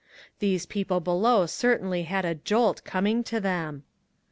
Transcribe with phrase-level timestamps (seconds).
[0.39, 3.83] ]These people below certainly had a jolt coming to them!